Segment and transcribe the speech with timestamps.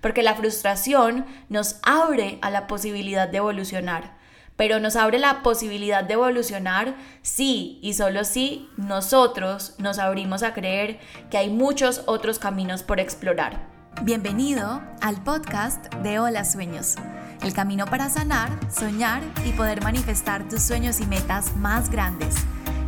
[0.00, 4.16] porque la frustración nos abre a la posibilidad de evolucionar
[4.56, 10.54] pero nos abre la posibilidad de evolucionar si y solo si nosotros nos abrimos a
[10.54, 10.98] creer
[11.30, 13.68] que hay muchos otros caminos por explorar.
[14.02, 16.96] Bienvenido al podcast de Hola Sueños,
[17.42, 22.34] el camino para sanar, soñar y poder manifestar tus sueños y metas más grandes.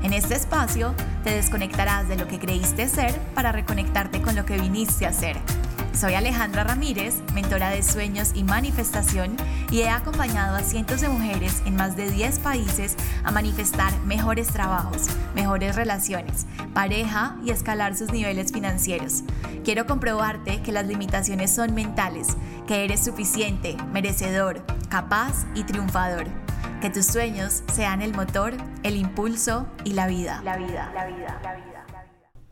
[0.03, 0.95] En este espacio
[1.25, 5.37] te desconectarás de lo que creíste ser para reconectarte con lo que viniste a ser
[5.99, 9.37] soy Alejandra Ramírez, mentora de sueños y manifestación,
[9.69, 14.47] y he acompañado a cientos de mujeres en más de 10 países a manifestar mejores
[14.47, 19.25] trabajos, mejores relaciones, pareja y escalar sus niveles financieros.
[19.65, 22.29] Quiero comprobarte que las limitaciones son mentales,
[22.69, 26.48] que eres suficiente, merecedor, capaz y triunfador.
[26.81, 30.41] Que tus sueños sean el motor, el impulso y la vida.
[30.45, 31.78] La vida, la vida, la vida.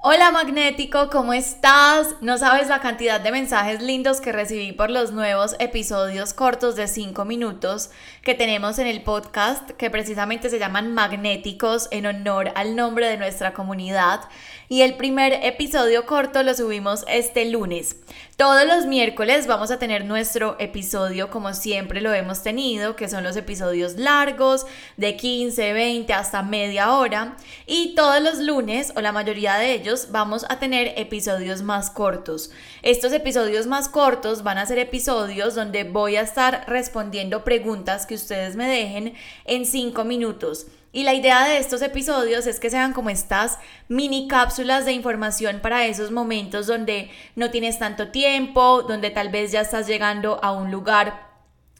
[0.09, 2.15] Hola magnético, ¿cómo estás?
[2.21, 6.87] No sabes la cantidad de mensajes lindos que recibí por los nuevos episodios cortos de
[6.87, 7.91] 5 minutos
[8.23, 13.17] que tenemos en el podcast que precisamente se llaman magnéticos en honor al nombre de
[13.17, 14.21] nuestra comunidad
[14.69, 17.97] y el primer episodio corto lo subimos este lunes.
[18.37, 23.25] Todos los miércoles vamos a tener nuestro episodio como siempre lo hemos tenido, que son
[23.25, 27.37] los episodios largos de 15, 20 hasta media hora
[27.67, 32.51] y todos los lunes o la mayoría de ellos vamos a tener episodios más cortos.
[32.83, 38.15] Estos episodios más cortos van a ser episodios donde voy a estar respondiendo preguntas que
[38.15, 40.67] ustedes me dejen en 5 minutos.
[40.93, 43.59] Y la idea de estos episodios es que sean como estas
[43.89, 49.53] mini cápsulas de información para esos momentos donde no tienes tanto tiempo, donde tal vez
[49.53, 51.26] ya estás llegando a un lugar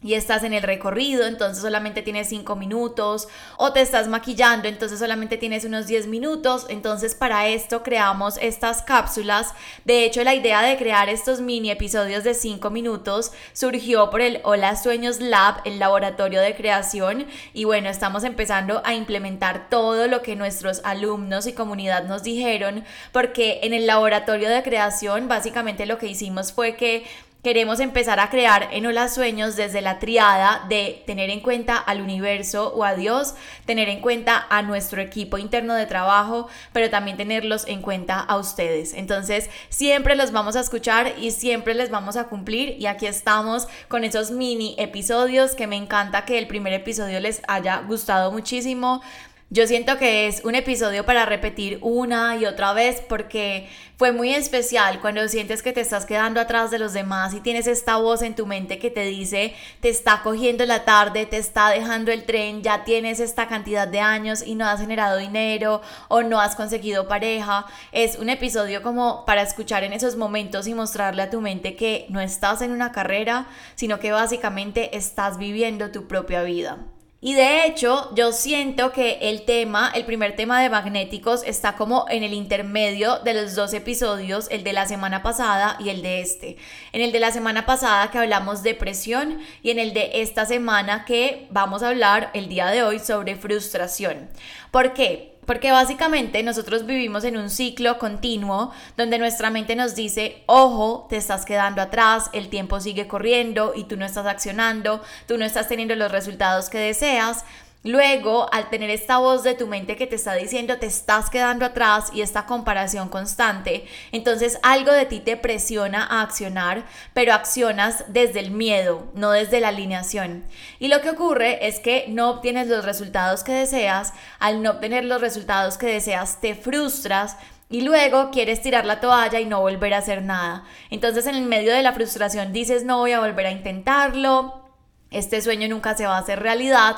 [0.07, 3.27] y estás en el recorrido, entonces solamente tienes 5 minutos,
[3.57, 8.83] o te estás maquillando, entonces solamente tienes unos 10 minutos, entonces para esto creamos estas
[8.83, 9.53] cápsulas.
[9.85, 14.41] De hecho, la idea de crear estos mini episodios de 5 minutos surgió por el
[14.45, 20.23] Hola Sueños Lab, el laboratorio de creación, y bueno, estamos empezando a implementar todo lo
[20.23, 25.99] que nuestros alumnos y comunidad nos dijeron, porque en el laboratorio de creación básicamente lo
[25.99, 27.05] que hicimos fue que
[27.47, 32.01] queremos empezar a crear en Hola Sueños desde la triada de tener en cuenta al
[32.01, 33.37] universo o a Dios,
[33.67, 38.37] tener en cuenta a nuestro equipo interno de trabajo, pero también tenerlos en cuenta a
[38.37, 38.95] ustedes.
[38.95, 43.69] Entonces, siempre los vamos a escuchar y siempre les vamos a cumplir y aquí estamos
[43.87, 49.03] con esos mini episodios que me encanta que el primer episodio les haya gustado muchísimo.
[49.49, 54.35] Yo siento que es un episodio para repetir una y otra vez porque fue muy
[54.35, 58.23] especial cuando sientes que te estás quedando atrás de los demás y tienes esta voz
[58.23, 62.25] en tu mente que te dice, te está cogiendo la tarde, te está dejando el
[62.25, 66.57] tren, ya tienes esta cantidad de años y no has generado dinero o no has
[66.57, 67.67] conseguido pareja.
[67.93, 72.07] Es un episodio como para escuchar en esos momentos y mostrarle a tu mente que
[72.09, 73.47] no estás en una carrera,
[73.77, 76.79] sino que básicamente estás viviendo tu propia vida.
[77.21, 82.05] Y de hecho, yo siento que el tema, el primer tema de magnéticos, está como
[82.11, 86.21] en el intermedio de los dos episodios, el de la semana pasada y el de
[86.21, 86.59] este.
[86.93, 90.45] En el de la semana pasada que hablamos de presión y en el de esta
[90.45, 94.29] semana que vamos a hablar el día de hoy sobre frustración.
[94.71, 95.36] ¿Por qué?
[95.47, 101.17] Porque básicamente nosotros vivimos en un ciclo continuo donde nuestra mente nos dice, ojo, te
[101.17, 105.69] estás quedando atrás, el tiempo sigue corriendo y tú no estás accionando, tú no estás
[105.69, 107.45] teniendo los resultados que deseas.
[107.87, 111.65] Luego, al tener esta voz de tu mente que te está diciendo te estás quedando
[111.65, 118.03] atrás y esta comparación constante, entonces algo de ti te presiona a accionar, pero accionas
[118.09, 120.45] desde el miedo, no desde la alineación.
[120.81, 125.05] Y lo que ocurre es que no obtienes los resultados que deseas, al no obtener
[125.05, 127.37] los resultados que deseas te frustras,
[127.71, 130.65] y luego quieres tirar la toalla y no volver a hacer nada.
[130.91, 134.67] Entonces en el medio de la frustración dices no voy a volver a intentarlo,
[135.13, 136.97] este sueño nunca se va a hacer realidad,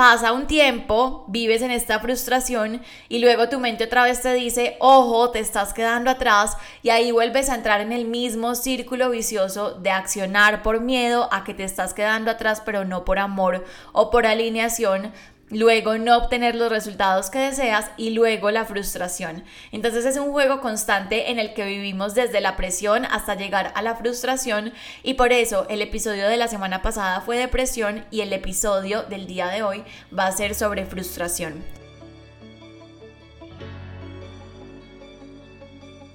[0.00, 2.80] Pasa un tiempo, vives en esta frustración
[3.10, 7.12] y luego tu mente otra vez te dice, ojo, te estás quedando atrás y ahí
[7.12, 11.64] vuelves a entrar en el mismo círculo vicioso de accionar por miedo a que te
[11.64, 15.12] estás quedando atrás, pero no por amor o por alineación,
[15.50, 19.44] luego no obtener los resultados que deseas y luego la frustración.
[19.72, 23.82] Entonces es un juego constante en el que vivimos desde la presión hasta llegar a
[23.82, 28.32] la frustración y por eso el episodio de la semana pasada fue depresión y el
[28.32, 29.84] episodio del día de hoy
[30.16, 31.64] va a ser sobre frustración.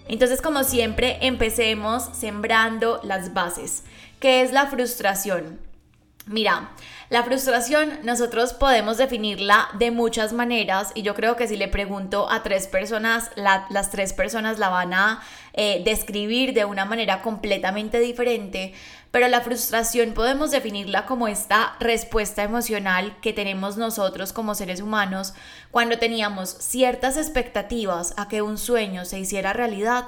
[0.07, 3.83] Entonces, como siempre, empecemos sembrando las bases.
[4.19, 5.59] ¿Qué es la frustración?
[6.27, 6.71] Mira,
[7.09, 12.31] la frustración nosotros podemos definirla de muchas maneras y yo creo que si le pregunto
[12.31, 15.21] a tres personas, las tres personas la van a
[15.53, 18.73] eh, describir de una manera completamente diferente,
[19.11, 25.35] pero la frustración podemos definirla como esta respuesta emocional que tenemos nosotros como seres humanos
[25.69, 30.07] cuando teníamos ciertas expectativas a que un sueño se hiciera realidad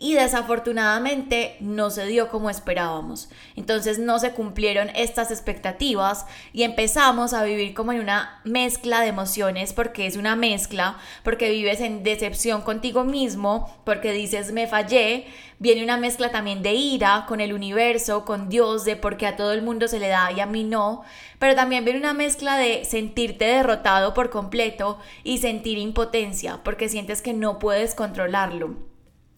[0.00, 3.28] y desafortunadamente no se dio como esperábamos.
[3.56, 9.08] Entonces no se cumplieron estas expectativas y empezamos a vivir como en una mezcla de
[9.08, 15.26] emociones porque es una mezcla, porque vives en decepción contigo mismo, porque dices me fallé,
[15.58, 19.52] viene una mezcla también de ira con el universo, con Dios, de porque a todo
[19.52, 21.02] el mundo se le da y a mí no,
[21.40, 27.20] pero también viene una mezcla de sentirte derrotado por completo y sentir impotencia porque sientes
[27.20, 28.87] que no puedes controlarlo.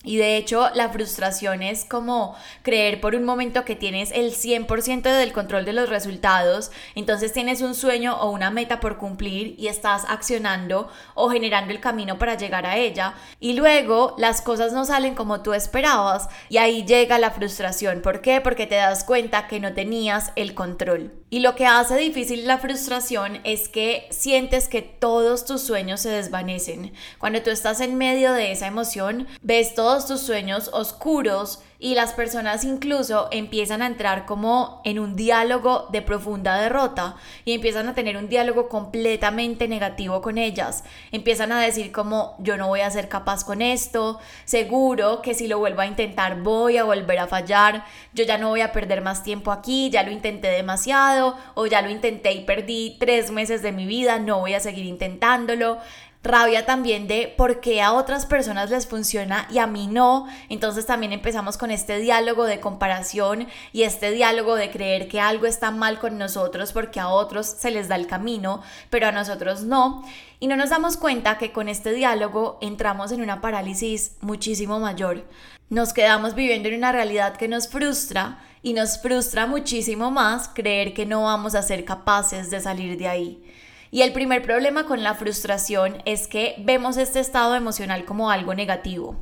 [0.03, 5.03] Y de hecho, la frustración es como creer por un momento que tienes el 100%
[5.03, 9.69] del control de los resultados, entonces tienes un sueño o una meta por cumplir y
[9.69, 14.87] estás accionando o generando el camino para llegar a ella, y luego las cosas no
[14.87, 18.01] salen como tú esperabas y ahí llega la frustración.
[18.01, 18.41] ¿Por qué?
[18.41, 21.20] Porque te das cuenta que no tenías el control.
[21.33, 26.11] Y lo que hace difícil la frustración es que sientes que todos tus sueños se
[26.11, 26.93] desvanecen.
[27.19, 32.13] Cuando tú estás en medio de esa emoción, ves todos tus sueños oscuros y las
[32.13, 37.17] personas incluso empiezan a entrar como en un diálogo de profunda derrota
[37.47, 40.85] y empiezan a tener un diálogo completamente negativo con ellas.
[41.11, 45.49] Empiezan a decir como yo no voy a ser capaz con esto, seguro que si
[45.49, 49.01] lo vuelvo a intentar voy a volver a fallar, yo ya no voy a perder
[49.01, 53.63] más tiempo aquí, ya lo intenté demasiado o ya lo intenté y perdí tres meses
[53.63, 55.79] de mi vida, no voy a seguir intentándolo
[56.23, 60.27] rabia también de por qué a otras personas les funciona y a mí no.
[60.49, 65.47] Entonces también empezamos con este diálogo de comparación y este diálogo de creer que algo
[65.47, 69.63] está mal con nosotros porque a otros se les da el camino, pero a nosotros
[69.63, 70.05] no.
[70.41, 75.25] Y no nos damos cuenta que con este diálogo entramos en una parálisis muchísimo mayor.
[75.69, 80.93] Nos quedamos viviendo en una realidad que nos frustra y nos frustra muchísimo más creer
[80.93, 83.43] que no vamos a ser capaces de salir de ahí.
[83.93, 88.55] Y el primer problema con la frustración es que vemos este estado emocional como algo
[88.55, 89.17] negativo,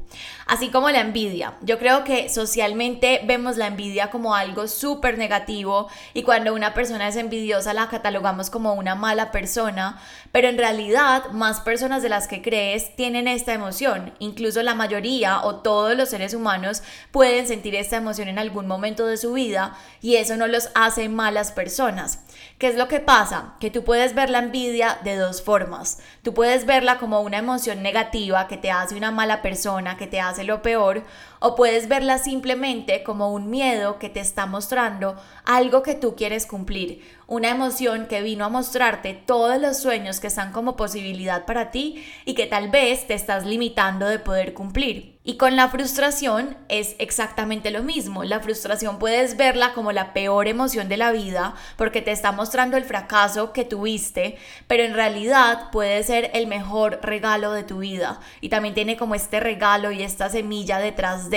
[0.47, 1.55] así como la envidia.
[1.63, 7.09] Yo creo que socialmente vemos la envidia como algo súper negativo y cuando una persona
[7.09, 12.29] es envidiosa la catalogamos como una mala persona, pero en realidad más personas de las
[12.29, 14.13] que crees tienen esta emoción.
[14.19, 19.07] Incluso la mayoría o todos los seres humanos pueden sentir esta emoción en algún momento
[19.07, 22.19] de su vida y eso no los hace malas personas.
[22.59, 23.55] ¿Qué es lo que pasa?
[23.61, 25.99] Que tú puedes ver la envidia de dos formas.
[26.23, 30.21] Tú puedes verla como una emoción negativa que te hace una mala persona, que te
[30.21, 31.05] hace lo peor,
[31.41, 36.47] o puedes verla simplemente como un miedo que te está mostrando algo que tú quieres
[36.47, 41.71] cumplir, una emoción que vino a mostrarte todos los sueños que están como posibilidad para
[41.71, 45.19] ti y que tal vez te estás limitando de poder cumplir.
[45.29, 48.25] Y con la frustración es exactamente lo mismo.
[48.25, 52.79] La frustración puedes verla como la peor emoción de la vida porque te está mostrando
[52.79, 58.21] el fracaso que tuviste, pero en realidad puede ser el mejor regalo de tu vida.
[58.41, 61.28] Y también tiene como este regalo y esta semilla detrás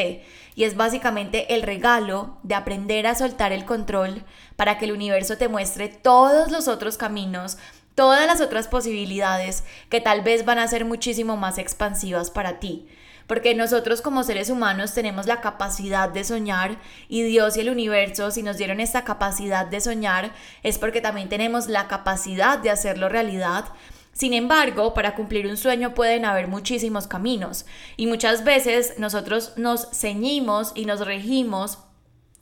[0.56, 4.24] Y es básicamente el regalo de aprender a soltar el control
[4.56, 7.58] para que el universo te muestre todos los otros caminos
[7.94, 12.88] todas las otras posibilidades que tal vez van a ser muchísimo más expansivas para ti
[13.32, 16.76] porque nosotros como seres humanos tenemos la capacidad de soñar
[17.08, 20.34] y Dios y el universo si nos dieron esta capacidad de soñar
[20.64, 23.66] es porque también tenemos la capacidad de hacerlo realidad.
[24.14, 27.66] Sin embargo, para cumplir un sueño pueden haber muchísimos caminos
[27.98, 31.80] y muchas veces nosotros nos ceñimos y nos regimos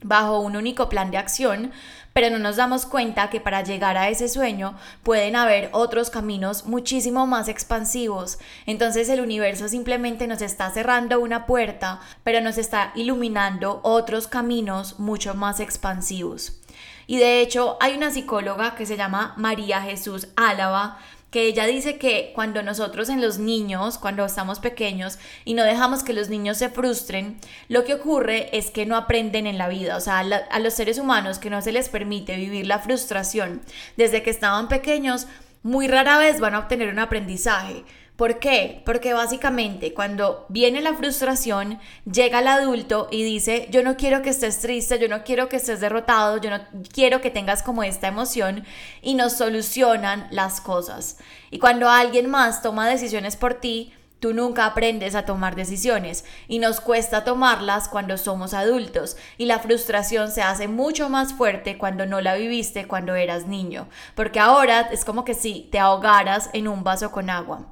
[0.02, 1.72] bajo un único plan de acción,
[2.14, 6.66] pero no nos damos cuenta que para llegar a ese sueño pueden haber otros caminos
[6.66, 8.40] muchísimo más expansivos.
[8.66, 15.00] Entonces el universo simplemente nos está cerrando una puerta, pero nos está iluminando otros caminos
[15.00, 16.60] mucho más expansivos.
[17.06, 21.00] Y de hecho hay una psicóloga que se llama María Jesús Álava,
[21.32, 26.04] que ella dice que cuando nosotros en los niños, cuando estamos pequeños y no dejamos
[26.04, 29.98] que los niños se frustren, lo que ocurre es que no aprenden en la vida,
[29.98, 33.62] o sea, a, los seres humanos que no se les permite vivir la frustración
[33.96, 35.28] desde que estaban pequeños,
[35.62, 37.84] muy rara vez van a obtener un aprendizaje.
[38.20, 38.82] ¿Por qué?
[38.84, 44.32] Porque básicamente cuando viene la frustración, llega el adulto y dice, yo no quiero que
[44.32, 46.60] estés triste, yo no quiero que estés derrotado, yo no
[46.92, 48.66] quiero que tengas como esta emoción
[49.02, 51.16] y nos solucionan las cosas.
[51.50, 56.60] Y cuando alguien más toma decisiones por ti, Tú nunca aprendes a tomar decisiones y
[56.60, 62.06] nos cuesta tomarlas cuando somos adultos y la frustración se hace mucho más fuerte cuando
[62.06, 66.68] no la viviste cuando eras niño, porque ahora es como que si te ahogaras en
[66.68, 67.68] un vaso con agua.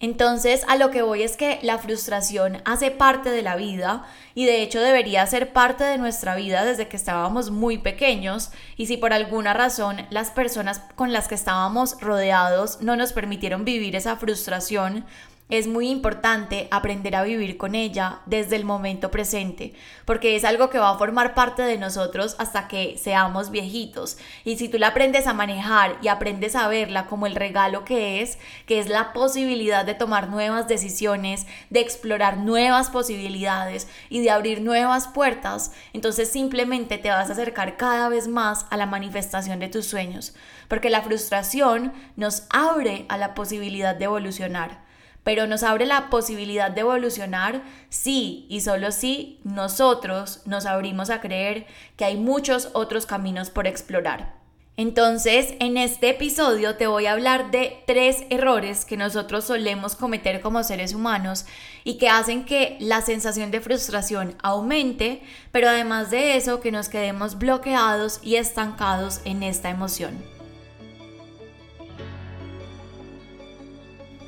[0.00, 4.04] Entonces a lo que voy es que la frustración hace parte de la vida
[4.34, 8.86] y de hecho debería ser parte de nuestra vida desde que estábamos muy pequeños y
[8.86, 13.94] si por alguna razón las personas con las que estábamos rodeados no nos permitieron vivir
[13.94, 15.04] esa frustración,
[15.48, 19.74] es muy importante aprender a vivir con ella desde el momento presente,
[20.06, 24.16] porque es algo que va a formar parte de nosotros hasta que seamos viejitos.
[24.44, 28.22] Y si tú la aprendes a manejar y aprendes a verla como el regalo que
[28.22, 34.30] es, que es la posibilidad de tomar nuevas decisiones, de explorar nuevas posibilidades y de
[34.30, 39.60] abrir nuevas puertas, entonces simplemente te vas a acercar cada vez más a la manifestación
[39.60, 40.34] de tus sueños,
[40.68, 44.81] porque la frustración nos abre a la posibilidad de evolucionar
[45.24, 51.20] pero nos abre la posibilidad de evolucionar si y solo si nosotros nos abrimos a
[51.20, 54.42] creer que hay muchos otros caminos por explorar.
[54.78, 60.40] Entonces, en este episodio te voy a hablar de tres errores que nosotros solemos cometer
[60.40, 61.44] como seres humanos
[61.84, 66.88] y que hacen que la sensación de frustración aumente, pero además de eso que nos
[66.88, 70.41] quedemos bloqueados y estancados en esta emoción.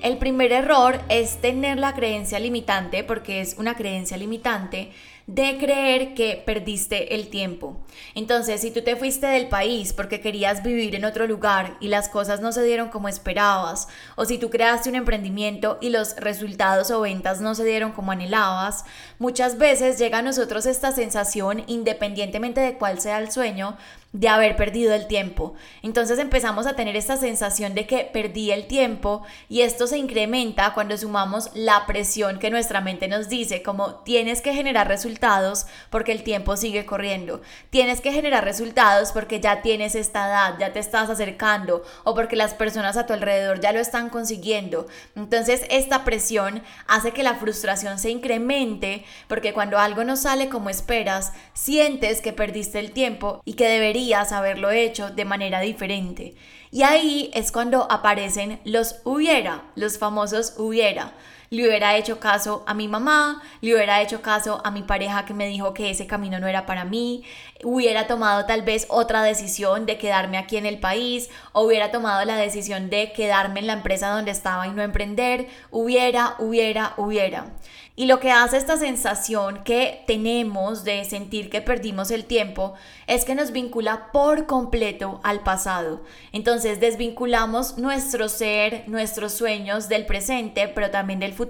[0.05, 4.93] El primer error es tener la creencia limitante, porque es una creencia limitante,
[5.27, 7.79] de creer que perdiste el tiempo.
[8.15, 12.11] Entonces, si tú te fuiste del país porque querías vivir en otro lugar y las
[12.11, 16.91] cosas no se dieron como esperabas, o si tú creaste un emprendimiento y los resultados
[16.91, 18.85] o ventas no se dieron como anhelabas,
[19.19, 23.79] muchas veces llega a nosotros esta sensación, independientemente de cuál sea el sueño,
[24.15, 25.55] de haber perdido el tiempo.
[25.83, 30.73] Entonces empezamos a tener esta sensación de que perdí el tiempo y esto se incrementa
[30.73, 36.13] cuando sumamos la presión que nuestra mente nos dice, como tienes que generar resultados porque
[36.13, 40.79] el tiempo sigue corriendo, tienes que generar resultados porque ya tienes esta edad, ya te
[40.79, 44.87] estás acercando o porque las personas a tu alrededor ya lo están consiguiendo.
[45.17, 50.71] Entonces esta presión hace que la frustración se incremente porque cuando algo no sale como
[50.71, 56.35] esperas, sientes que perdiste el tiempo y que deberías haberlo hecho de manera diferente.
[56.71, 61.13] Y ahí es cuando aparecen los hubiera, los famosos hubiera.
[61.55, 65.35] Le hubiera hecho caso a mi mamá, le hubiera hecho caso a mi pareja que
[65.35, 67.23] me dijo que ese camino no era para mí,
[67.63, 72.25] hubiera tomado tal vez otra decisión de quedarme aquí en el país, o hubiera tomado
[72.25, 77.53] la decisión de quedarme en la empresa donde estaba y no emprender, hubiera, hubiera, hubiera.
[77.97, 82.75] Y lo que hace esta sensación que tenemos de sentir que perdimos el tiempo
[83.07, 86.03] es que nos vincula por completo al pasado.
[86.33, 91.44] Entonces desvinculamos nuestro ser, nuestros sueños del presente, pero también del futuro,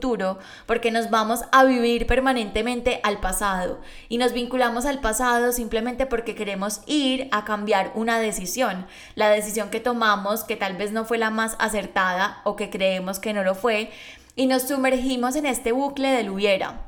[0.66, 3.80] porque nos vamos a vivir permanentemente al pasado.
[4.08, 8.86] Y nos vinculamos al pasado simplemente porque queremos ir a cambiar una decisión.
[9.14, 13.18] La decisión que tomamos, que tal vez no fue la más acertada o que creemos
[13.18, 13.90] que no lo fue
[14.36, 16.80] y nos sumergimos en este bucle del hubiera.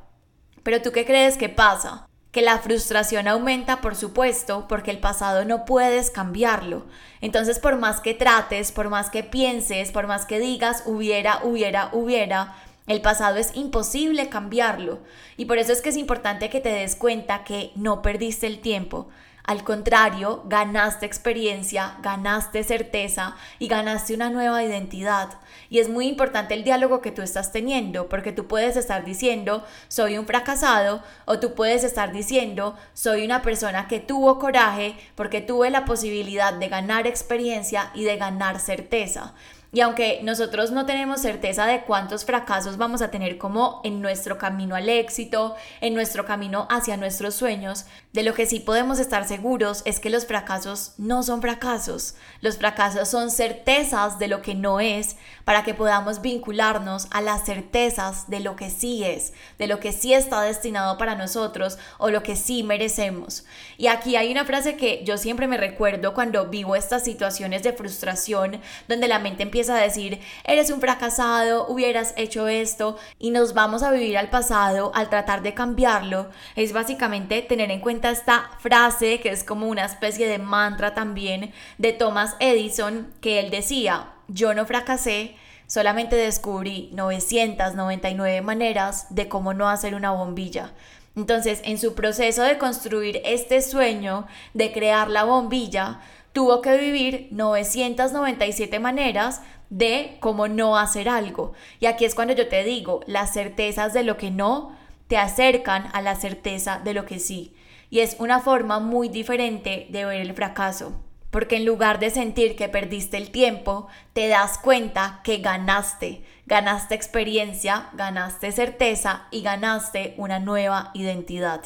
[0.63, 2.09] Pero tú qué crees que pasa?
[2.33, 6.85] Que la frustración aumenta, por supuesto, porque el pasado no puedes cambiarlo.
[7.21, 11.91] Entonces, por más que trates, por más que pienses, por más que digas hubiera, hubiera,
[11.93, 12.55] hubiera,
[12.87, 15.01] el pasado es imposible cambiarlo.
[15.37, 18.61] Y por eso es que es importante que te des cuenta que no perdiste el
[18.61, 19.09] tiempo,
[19.47, 25.39] al contrario, ganaste experiencia, ganaste certeza y ganaste una nueva identidad.
[25.71, 29.65] Y es muy importante el diálogo que tú estás teniendo, porque tú puedes estar diciendo,
[29.87, 35.41] soy un fracasado, o tú puedes estar diciendo, soy una persona que tuvo coraje porque
[35.41, 39.33] tuve la posibilidad de ganar experiencia y de ganar certeza.
[39.77, 44.39] Y aunque nosotros no tenemos certeza de cuántos fracasos vamos a tener como en nuestro
[44.39, 49.29] camino al éxito, en nuestro camino hacia nuestros sueños, de lo que sí podemos estar
[49.29, 52.15] seguros es que los fracasos no son fracasos.
[52.41, 57.45] Los fracasos son certezas de lo que no es para que podamos vincularnos a las
[57.45, 62.11] certezas de lo que sí es, de lo que sí está destinado para nosotros o
[62.11, 63.47] lo que sí merecemos.
[63.79, 67.73] Y aquí hay una frase que yo siempre me recuerdo cuando vivo estas situaciones de
[67.73, 73.55] frustración donde la mente empieza a decir, eres un fracasado, hubieras hecho esto y nos
[73.55, 78.51] vamos a vivir al pasado al tratar de cambiarlo, es básicamente tener en cuenta esta
[78.59, 84.09] frase que es como una especie de mantra también de Thomas Edison que él decía,
[84.29, 90.73] yo no fracasé, solamente descubrí 999 maneras de cómo no hacer una bombilla.
[91.17, 96.01] Entonces, en su proceso de construir este sueño de crear la bombilla,
[96.33, 99.41] tuvo que vivir 997 maneras
[99.71, 101.55] de cómo no hacer algo.
[101.81, 104.77] Y aquí es cuando yo te digo, las certezas de lo que no
[105.09, 107.55] te acercan a la certeza de lo que sí.
[107.89, 111.01] Y es una forma muy diferente de ver el fracaso.
[111.31, 116.25] Porque en lugar de sentir que perdiste el tiempo, te das cuenta que ganaste.
[116.47, 121.63] Ganaste experiencia, ganaste certeza y ganaste una nueva identidad.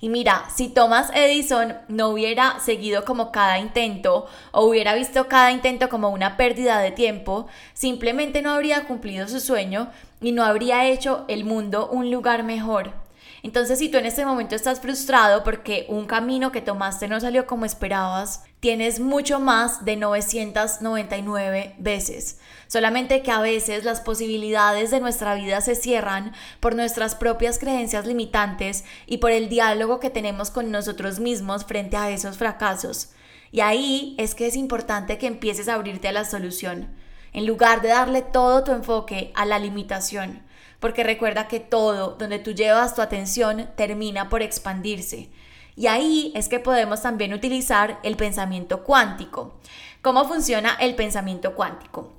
[0.00, 5.50] Y mira, si Thomas Edison no hubiera seguido como cada intento o hubiera visto cada
[5.50, 9.90] intento como una pérdida de tiempo, simplemente no habría cumplido su sueño
[10.20, 13.01] y no habría hecho el mundo un lugar mejor.
[13.44, 17.44] Entonces, si tú en este momento estás frustrado porque un camino que tomaste no salió
[17.44, 22.38] como esperabas, tienes mucho más de 999 veces.
[22.68, 28.06] Solamente que a veces las posibilidades de nuestra vida se cierran por nuestras propias creencias
[28.06, 33.10] limitantes y por el diálogo que tenemos con nosotros mismos frente a esos fracasos.
[33.50, 36.94] Y ahí es que es importante que empieces a abrirte a la solución,
[37.32, 40.42] en lugar de darle todo tu enfoque a la limitación
[40.82, 45.30] porque recuerda que todo donde tú llevas tu atención termina por expandirse.
[45.76, 49.54] Y ahí es que podemos también utilizar el pensamiento cuántico.
[50.02, 52.12] ¿Cómo funciona el pensamiento cuántico?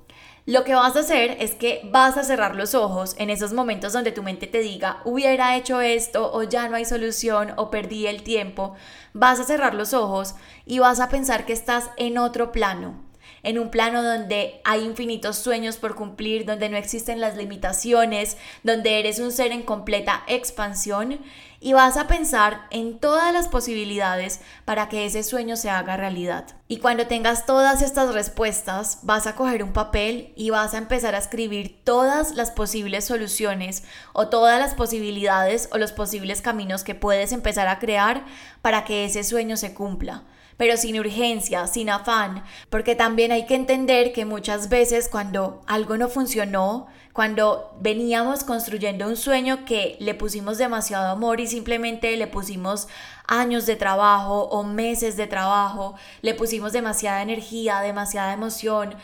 [0.46, 3.92] Lo que vas a hacer es que vas a cerrar los ojos en esos momentos
[3.92, 8.06] donde tu mente te diga, hubiera hecho esto o ya no hay solución o perdí
[8.06, 8.74] el tiempo.
[9.12, 13.04] Vas a cerrar los ojos y vas a pensar que estás en otro plano,
[13.44, 18.98] en un plano donde hay infinitos sueños por cumplir, donde no existen las limitaciones, donde
[18.98, 21.20] eres un ser en completa expansión
[21.64, 26.44] y vas a pensar en todas las posibilidades para que ese sueño se haga realidad.
[26.68, 31.14] Y cuando tengas todas estas respuestas, vas a coger un papel y vas a empezar
[31.14, 33.82] a escribir todas las posibles soluciones
[34.12, 38.26] o todas las posibilidades o los posibles caminos que puedes empezar a crear
[38.60, 40.24] para que ese sueño se cumpla
[40.56, 45.96] pero sin urgencia, sin afán, porque también hay que entender que muchas veces cuando algo
[45.96, 52.26] no funcionó, cuando veníamos construyendo un sueño que le pusimos demasiado amor y simplemente le
[52.26, 52.88] pusimos
[53.28, 58.96] años de trabajo o meses de trabajo, le pusimos demasiada energía, demasiada emoción,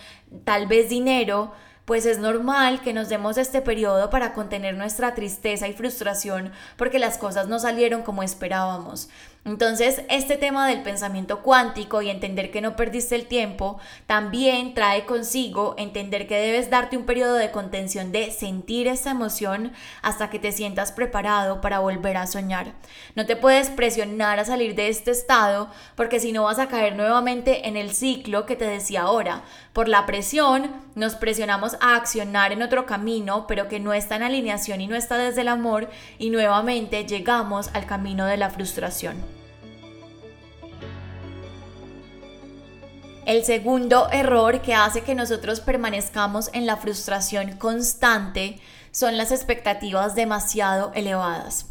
[0.44, 1.52] tal vez dinero,
[1.84, 7.00] pues es normal que nos demos este periodo para contener nuestra tristeza y frustración porque
[7.00, 9.08] las cosas no salieron como esperábamos.
[9.46, 15.06] Entonces, este tema del pensamiento cuántico y entender que no perdiste el tiempo también trae
[15.06, 19.72] consigo entender que debes darte un periodo de contención de sentir esa emoción
[20.02, 22.74] hasta que te sientas preparado para volver a soñar.
[23.14, 26.94] No te puedes presionar a salir de este estado porque si no vas a caer
[26.94, 29.40] nuevamente en el ciclo que te decía ahora.
[29.72, 34.24] Por la presión nos presionamos a accionar en otro camino, pero que no está en
[34.24, 39.29] alineación y no está desde el amor y nuevamente llegamos al camino de la frustración.
[43.30, 48.58] El segundo error que hace que nosotros permanezcamos en la frustración constante
[48.90, 51.66] son las expectativas demasiado elevadas.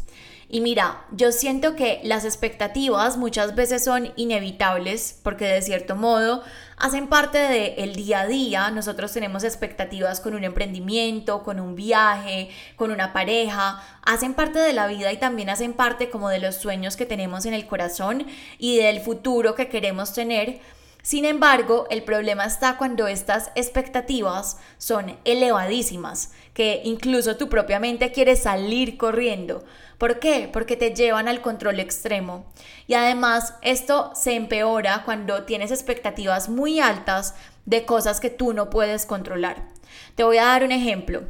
[0.48, 6.42] Y mira, yo siento que las expectativas muchas veces son inevitables porque de cierto modo
[6.78, 8.70] hacen parte del día a día.
[8.70, 13.82] Nosotros tenemos expectativas con un emprendimiento, con un viaje, con una pareja.
[14.00, 17.44] Hacen parte de la vida y también hacen parte como de los sueños que tenemos
[17.44, 18.26] en el corazón
[18.58, 20.58] y del futuro que queremos tener
[21.02, 28.12] sin embargo, el problema está cuando estas expectativas son elevadísimas, que incluso tu propia mente
[28.12, 29.64] quiere salir corriendo.
[29.96, 30.48] ¿Por qué?
[30.52, 32.46] Porque te llevan al control extremo.
[32.86, 37.34] Y además esto se empeora cuando tienes expectativas muy altas
[37.64, 39.68] de cosas que tú no puedes controlar.
[40.14, 41.22] Te voy a dar un ejemplo.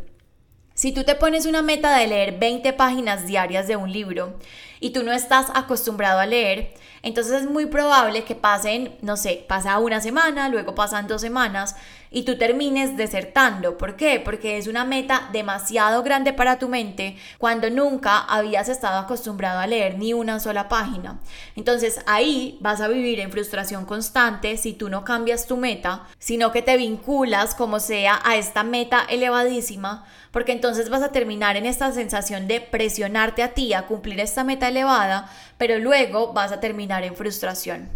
[0.75, 4.39] Si tú te pones una meta de leer 20 páginas diarias de un libro
[4.81, 9.45] y tú no estás acostumbrado a leer, entonces es muy probable que pasen, no sé,
[9.49, 11.77] pasa una semana, luego pasan dos semanas
[12.11, 13.79] y tú termines desertando.
[13.79, 14.21] ¿Por qué?
[14.25, 19.67] Porque es una meta demasiado grande para tu mente cuando nunca habías estado acostumbrado a
[19.67, 21.21] leer ni una sola página.
[21.57, 26.53] Entonces ahí vas a vivir en frustración constante si tú no cambias tu meta, sino
[26.53, 31.67] que te vinculas como sea a esta meta elevadísima, porque entonces vas a terminar en
[31.67, 36.61] esta sensación de presionarte a ti a cumplir esta meta elevada, pero luego vas a
[36.61, 37.89] terminar en frustración.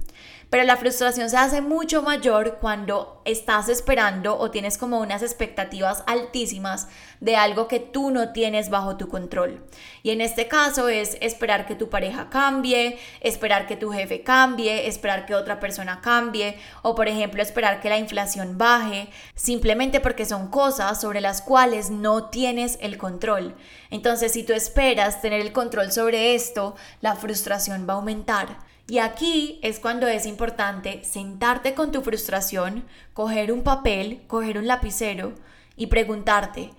[0.51, 6.05] Pero la frustración se hace mucho mayor cuando estás esperando o tienes como unas expectativas
[6.07, 6.89] altísimas
[7.21, 9.65] de algo que tú no tienes bajo tu control.
[10.03, 14.87] Y en este caso es esperar que tu pareja cambie, esperar que tu jefe cambie,
[14.87, 20.27] esperar que otra persona cambie o por ejemplo esperar que la inflación baje, simplemente porque
[20.27, 23.55] son cosas sobre las cuales no tienes el control.
[23.91, 28.74] Entonces si tú esperas tener el control sobre esto, la frustración va a aumentar.
[28.87, 34.67] Y aquí es cuando es importante sentarte con tu frustración, coger un papel, coger un
[34.67, 35.33] lapicero
[35.75, 36.71] y preguntarte,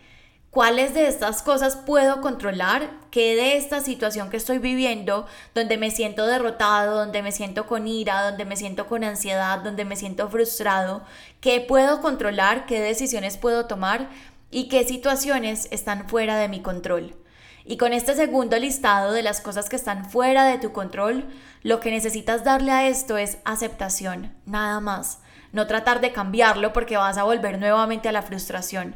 [0.52, 2.92] ¿cuáles de estas cosas puedo controlar?
[3.10, 7.88] ¿Qué de esta situación que estoy viviendo, donde me siento derrotado, donde me siento con
[7.88, 11.02] ira, donde me siento con ansiedad, donde me siento frustrado?
[11.42, 12.68] ¿Qué puedo controlar?
[12.68, 14.10] ¿Qué decisiones puedo tomar?
[14.52, 17.16] ¿Y qué situaciones están fuera de mi control?
[17.68, 21.26] Y con este segundo listado de las cosas que están fuera de tu control,
[21.64, 25.20] lo que necesitas darle a esto es aceptación, nada más.
[25.52, 28.96] No tratar de cambiarlo porque vas a volver nuevamente a la frustración.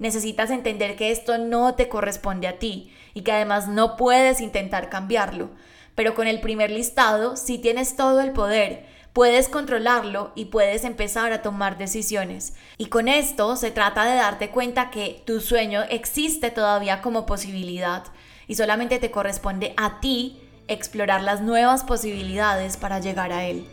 [0.00, 4.90] Necesitas entender que esto no te corresponde a ti y que además no puedes intentar
[4.90, 5.50] cambiarlo.
[5.94, 8.86] Pero con el primer listado sí tienes todo el poder
[9.18, 12.54] puedes controlarlo y puedes empezar a tomar decisiones.
[12.76, 18.04] Y con esto se trata de darte cuenta que tu sueño existe todavía como posibilidad
[18.46, 23.66] y solamente te corresponde a ti explorar las nuevas posibilidades para llegar a él.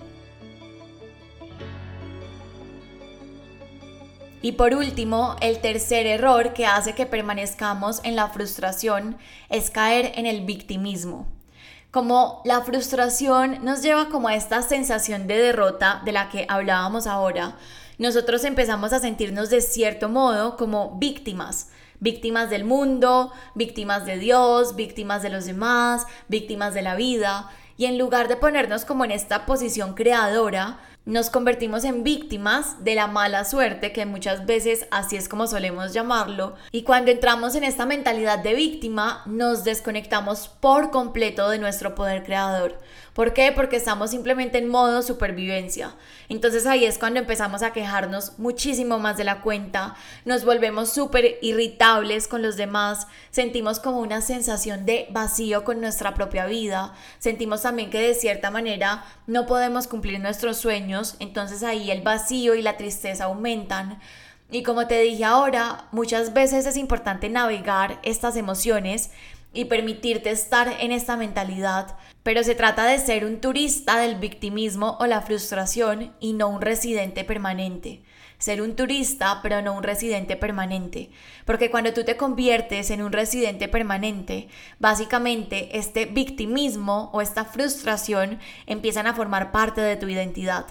[4.41, 9.15] Y por último, el tercer error que hace que permanezcamos en la frustración
[9.49, 11.34] es caer en el victimismo
[11.95, 17.07] como la frustración nos lleva como a esta sensación de derrota de la que hablábamos
[17.07, 17.55] ahora,
[17.99, 21.69] nosotros empezamos a sentirnos de cierto modo como víctimas,
[22.01, 27.85] víctimas del mundo, víctimas de Dios, víctimas de los demás, víctimas de la vida, y
[27.85, 33.05] en lugar de ponernos como en esta posición creadora, nos convertimos en víctimas de la
[33.07, 37.85] mala suerte, que muchas veces así es como solemos llamarlo, y cuando entramos en esta
[37.85, 42.79] mentalidad de víctima, nos desconectamos por completo de nuestro poder creador.
[43.13, 43.53] ¿Por qué?
[43.53, 45.95] Porque estamos simplemente en modo supervivencia.
[46.27, 51.37] Entonces ahí es cuando empezamos a quejarnos muchísimo más de la cuenta, nos volvemos súper
[51.41, 57.61] irritables con los demás, sentimos como una sensación de vacío con nuestra propia vida, sentimos
[57.61, 62.61] también que de cierta manera no podemos cumplir nuestros sueños, entonces ahí el vacío y
[62.61, 63.99] la tristeza aumentan.
[64.51, 69.09] Y como te dije ahora, muchas veces es importante navegar estas emociones
[69.53, 74.97] y permitirte estar en esta mentalidad, pero se trata de ser un turista del victimismo
[74.99, 78.03] o la frustración y no un residente permanente.
[78.37, 81.09] Ser un turista, pero no un residente permanente.
[81.45, 88.39] Porque cuando tú te conviertes en un residente permanente, básicamente este victimismo o esta frustración
[88.67, 90.65] empiezan a formar parte de tu identidad.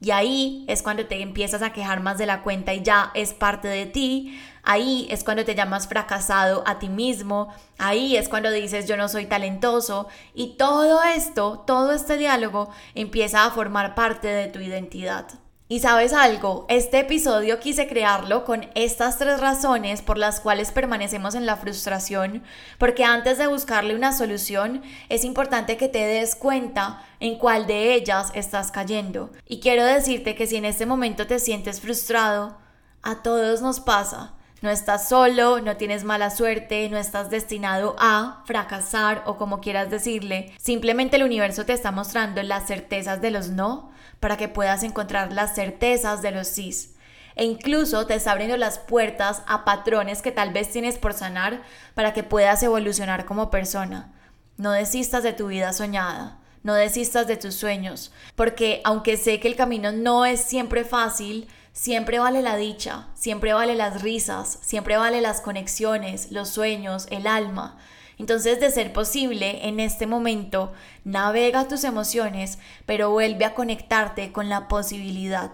[0.00, 3.34] Y ahí es cuando te empiezas a quejar más de la cuenta y ya es
[3.34, 4.40] parte de ti.
[4.62, 7.52] Ahí es cuando te llamas fracasado a ti mismo.
[7.76, 10.08] Ahí es cuando dices yo no soy talentoso.
[10.34, 15.26] Y todo esto, todo este diálogo empieza a formar parte de tu identidad.
[15.72, 21.36] Y sabes algo, este episodio quise crearlo con estas tres razones por las cuales permanecemos
[21.36, 22.42] en la frustración,
[22.76, 27.94] porque antes de buscarle una solución es importante que te des cuenta en cuál de
[27.94, 29.30] ellas estás cayendo.
[29.46, 32.58] Y quiero decirte que si en este momento te sientes frustrado,
[33.02, 34.34] a todos nos pasa.
[34.62, 39.88] No estás solo, no tienes mala suerte, no estás destinado a fracasar o como quieras
[39.88, 40.52] decirle.
[40.58, 45.32] Simplemente el universo te está mostrando las certezas de los no para que puedas encontrar
[45.32, 46.94] las certezas de los sís.
[47.36, 51.62] E incluso te está abriendo las puertas a patrones que tal vez tienes por sanar
[51.94, 54.12] para que puedas evolucionar como persona.
[54.58, 59.48] No desistas de tu vida soñada, no desistas de tus sueños, porque aunque sé que
[59.48, 64.96] el camino no es siempre fácil, siempre vale la dicha, siempre vale las risas, siempre
[64.96, 67.78] vale las conexiones, los sueños, el alma.
[68.18, 70.72] Entonces, de ser posible, en este momento,
[71.04, 75.50] navega tus emociones, pero vuelve a conectarte con la posibilidad.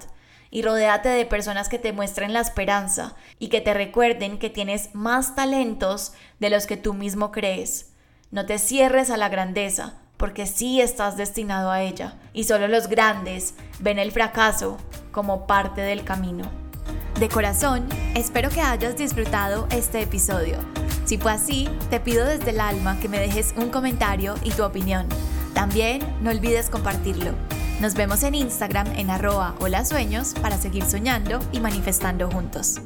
[0.51, 4.95] Y rodéate de personas que te muestren la esperanza y que te recuerden que tienes
[4.95, 7.93] más talentos de los que tú mismo crees.
[8.33, 12.17] No te cierres a la grandeza, porque sí estás destinado a ella.
[12.33, 14.79] Y solo los grandes ven el fracaso
[15.17, 16.45] como parte del camino.
[17.19, 20.59] De corazón, espero que hayas disfrutado este episodio.
[21.07, 24.63] Si fue así, te pido desde el alma que me dejes un comentario y tu
[24.63, 25.07] opinión.
[25.55, 27.33] También no olvides compartirlo.
[27.81, 32.83] Nos vemos en Instagram en arroba hola sueños para seguir soñando y manifestando juntos.